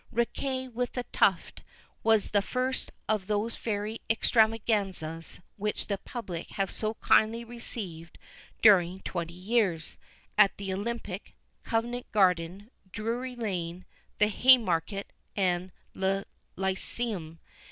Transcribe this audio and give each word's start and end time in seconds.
Riquet 0.11 0.67
with 0.73 0.93
the 0.93 1.03
Tuft 1.13 1.61
was 2.01 2.29
the 2.31 2.41
first 2.41 2.91
of 3.07 3.27
those 3.27 3.55
fairy 3.55 4.01
extravaganzas 4.09 5.41
which 5.57 5.85
the 5.85 5.99
public 5.99 6.49
have 6.53 6.71
so 6.71 6.95
kindly 6.95 7.43
received 7.43 8.17
during 8.63 9.01
twenty 9.01 9.35
years, 9.35 9.99
at 10.39 10.57
the 10.57 10.73
Olympic, 10.73 11.35
Covent 11.63 12.11
Garden, 12.11 12.71
Drury 12.91 13.35
Lane, 13.35 13.85
the 14.17 14.29
Haymarket, 14.29 15.13
and 15.35 15.71
the 15.93 16.25
Lyceum. 16.55 17.39